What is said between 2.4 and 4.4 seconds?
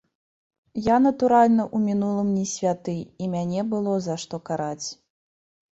святы, і мяне было за што